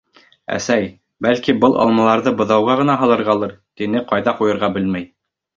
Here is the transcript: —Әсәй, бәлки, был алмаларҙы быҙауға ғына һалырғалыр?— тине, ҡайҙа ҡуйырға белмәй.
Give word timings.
—Әсәй, 0.55 0.87
бәлки, 1.25 1.55
был 1.65 1.77
алмаларҙы 1.83 2.33
быҙауға 2.41 2.79
ғына 2.81 2.97
һалырғалыр?— 3.03 3.55
тине, 3.83 4.05
ҡайҙа 4.13 4.37
ҡуйырға 4.41 4.73
белмәй. 4.81 5.11